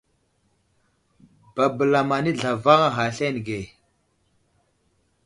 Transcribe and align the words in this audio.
Babəlam 1.55 2.09
anay 2.15 2.35
zlavaŋ 2.39 2.79
a 2.87 2.89
ghay 2.95 3.05
aslane 3.11 3.41
ge. 3.47 3.59